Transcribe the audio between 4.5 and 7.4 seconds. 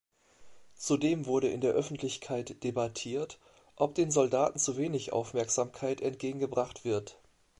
zu wenig Aufmerksamkeit entgegengebracht wird.